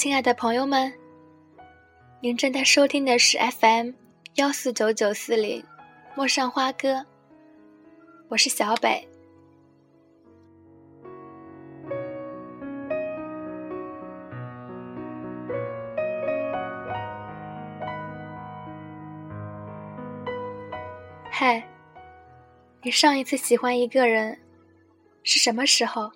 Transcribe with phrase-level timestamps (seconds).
[0.00, 0.90] 亲爱的朋友们，
[2.22, 3.90] 您正在收听的是 FM
[4.36, 5.62] 幺四九九四零
[6.14, 7.04] 陌上花歌，
[8.28, 9.06] 我是小北。
[21.30, 21.62] 嗨，
[22.82, 24.40] 你上一次喜欢一个人
[25.24, 26.10] 是什么时候？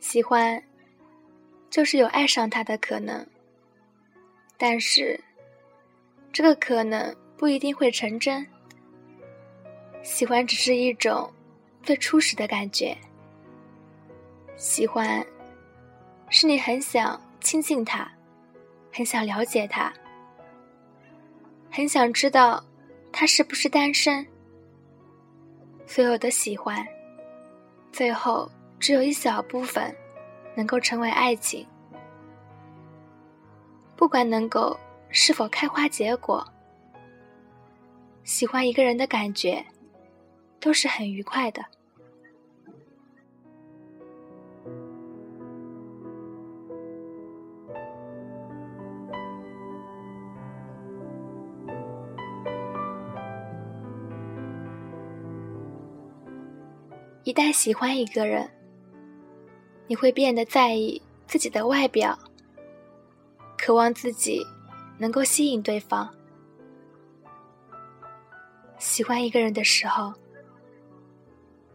[0.00, 0.67] 喜欢。
[1.70, 3.26] 就是有爱上他的可能，
[4.56, 5.18] 但是
[6.32, 8.46] 这个可能不一定会成真。
[10.02, 11.30] 喜欢只是一种
[11.82, 12.96] 最初始的感觉，
[14.56, 15.24] 喜欢
[16.30, 18.10] 是你很想亲近他，
[18.92, 19.92] 很想了解他，
[21.70, 22.64] 很想知道
[23.12, 24.26] 他是不是单身。
[25.86, 26.86] 所有的喜欢，
[27.92, 29.94] 最后只有一小部分。
[30.58, 31.64] 能够成为爱情，
[33.94, 34.76] 不管能够
[35.08, 36.44] 是否开花结果，
[38.24, 39.64] 喜欢一个人的感觉
[40.58, 41.64] 都是很愉快的。
[57.22, 58.50] 一旦喜欢一个人，
[59.88, 62.16] 你会变得在意自己的外表，
[63.56, 64.46] 渴望自己
[64.98, 66.08] 能够吸引对方。
[68.78, 70.12] 喜欢一个人的时候，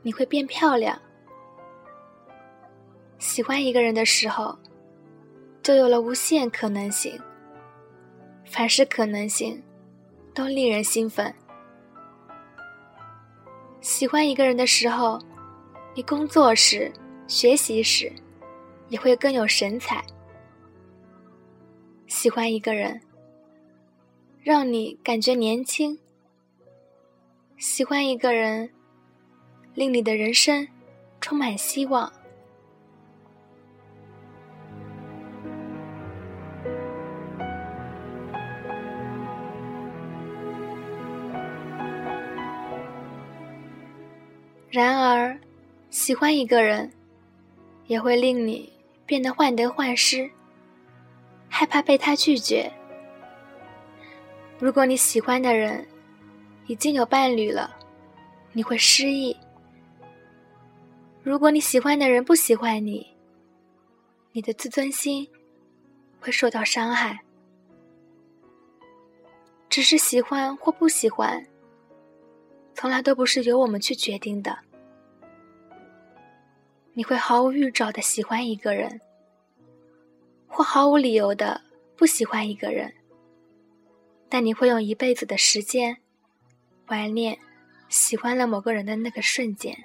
[0.03, 0.97] 你会变漂亮。
[3.17, 4.57] 喜欢一个人的时候，
[5.63, 7.19] 就有了无限可能性。
[8.45, 9.61] 凡是可能性，
[10.35, 11.33] 都令人兴奋。
[13.81, 15.19] 喜欢一个人的时候，
[15.95, 16.93] 你工作时。
[17.27, 18.11] 学习时，
[18.89, 20.03] 也会更有神采。
[22.07, 23.01] 喜欢一个人，
[24.41, 25.97] 让你感觉年轻。
[27.57, 28.69] 喜欢一个人，
[29.73, 30.67] 令你的人生
[31.21, 32.11] 充满希望。
[44.69, 45.39] 然而，
[45.89, 46.91] 喜欢一个人。
[47.87, 48.71] 也会令你
[49.05, 50.29] 变得患得患失，
[51.49, 52.71] 害怕被他拒绝。
[54.59, 55.85] 如果你喜欢的人
[56.67, 57.75] 已经有伴侣了，
[58.53, 59.35] 你会失意；
[61.21, 63.05] 如果你喜欢的人不喜欢你，
[64.31, 65.27] 你的自尊心
[66.19, 67.19] 会受到伤害。
[69.69, 71.45] 只是喜欢或不喜欢，
[72.75, 74.57] 从来都不是由我们去决定的。
[76.93, 79.01] 你会毫无预兆的喜欢一个人，
[80.47, 81.61] 或毫无理由的
[81.95, 82.93] 不喜欢一个人，
[84.29, 85.97] 但你会用一辈子的时间
[86.85, 87.39] 怀念
[87.89, 89.75] 喜欢了某个人的那个瞬间。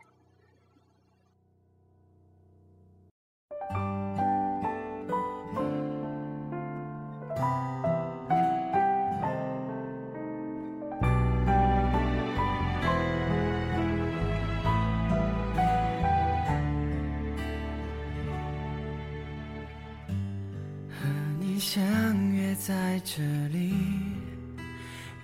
[21.71, 21.85] 相
[22.33, 23.75] 约在这里，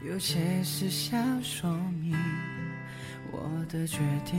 [0.06, 1.70] 有些事想说
[2.02, 2.14] 明，
[3.32, 4.38] 我的决定，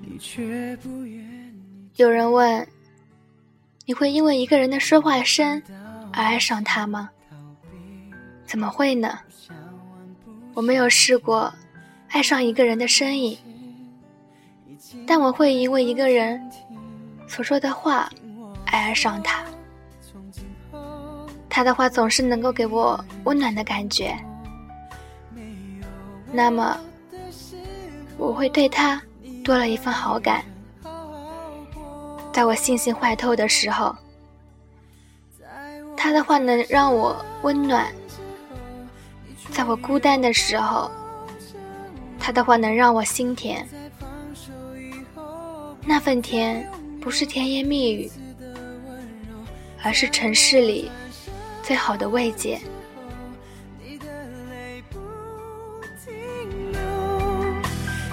[0.00, 1.90] 你却不愿意。
[1.96, 2.66] 有人问，
[3.84, 5.62] 你会因为一个人的说话声
[6.10, 7.10] 而爱上他吗？
[8.46, 9.18] 怎么会呢？
[10.54, 11.52] 我没有试过
[12.08, 13.36] 爱上一个人的声音，
[15.06, 16.40] 但我会因为一个人
[17.28, 18.10] 所说的话
[18.64, 19.44] 而爱上他。
[21.48, 24.16] 他的话总是能够给我温暖的感觉，
[26.32, 26.76] 那么
[28.18, 29.00] 我会对他
[29.44, 30.44] 多了一份好感。
[32.32, 33.94] 在我信心坏透的时候，
[35.96, 37.84] 他的话能让我温暖；
[39.52, 40.90] 在我孤单的时候，
[42.18, 43.64] 他的话能让我心甜。
[45.86, 46.68] 那份甜
[47.00, 48.10] 不是甜言蜜语，
[49.84, 50.90] 而是城市里。
[51.62, 52.60] 最好的慰藉。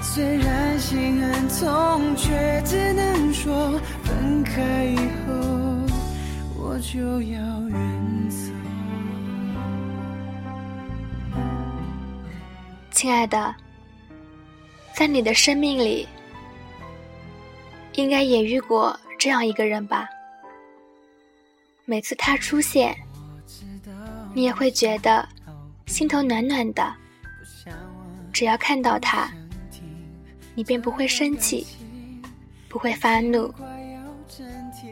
[0.02, 5.34] 虽然心很痛，却只能说分开以后
[6.58, 7.40] 我就要
[7.70, 8.54] 远走。
[12.92, 13.56] 亲爱的，
[14.96, 16.08] 在你的生命里，
[17.96, 20.08] 应该也遇过这样一个人吧？
[21.86, 22.96] 每次他出现，
[24.34, 25.28] 你也会觉得
[25.88, 26.94] 心头暖暖的。
[28.32, 29.30] 只要看到他，
[30.56, 31.68] 你便不会生气，
[32.70, 33.54] 不会发怒，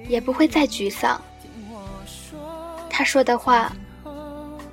[0.07, 1.21] 也不会再沮丧。
[2.89, 3.71] 他说的话，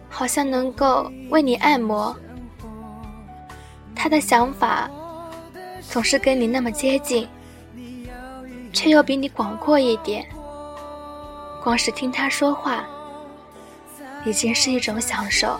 [0.08, 2.16] 好像能够为你按摩。
[3.94, 4.90] 他的想法
[5.80, 7.28] 总是跟你那么接近，
[8.72, 10.26] 却又比你广阔一点。
[11.66, 12.86] 光是听他说话，
[14.24, 15.58] 已经是一种享受。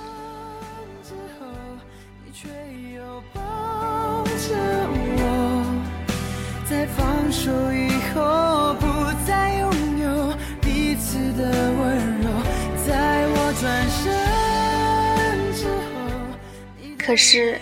[16.97, 17.61] 可是。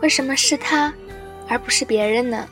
[0.00, 0.90] 为什么是他，
[1.46, 2.48] 而不是别人呢？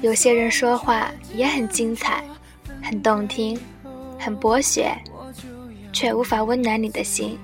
[0.00, 2.24] 有些人说话也很精彩，
[2.84, 3.58] 很动听，
[4.18, 4.94] 很博学，
[5.92, 7.38] 却无法温暖你的心。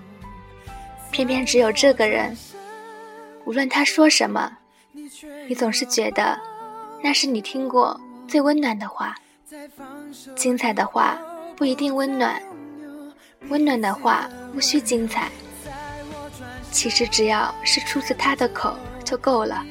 [1.10, 2.36] 偏偏只有这个人，
[3.46, 4.52] 无论他说什么，
[5.48, 6.38] 你总是觉得
[7.02, 7.98] 那是你听过
[8.28, 9.16] 最温暖的话。
[10.36, 11.18] 精彩的话
[11.56, 12.40] 不一定温暖，
[13.48, 15.28] 温暖的话无需精彩。
[16.70, 19.64] 其实只要是出自他的口就够了。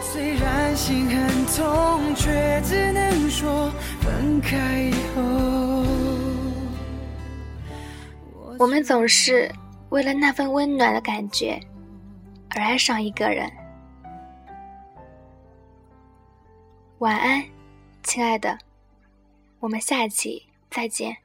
[0.00, 0.47] 虽然
[0.78, 3.68] 心很痛，却只能说
[4.00, 5.84] 分开以后
[8.60, 9.50] 我们总是
[9.88, 11.60] 为了那份温暖的感觉
[12.50, 13.50] 而爱上一个人。
[16.98, 17.44] 晚安，
[18.04, 18.56] 亲爱的，
[19.58, 21.16] 我们下期再见。